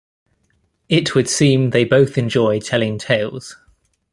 [0.89, 3.55] It would seem they both enjoyed telling tales.